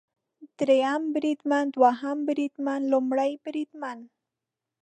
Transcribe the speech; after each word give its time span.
دریم 0.57 1.03
بریدمن، 1.13 1.65
دوهم 1.75 2.17
بریدمن، 2.27 2.81
لومړی 2.91 3.31
بریدمن 3.43 3.97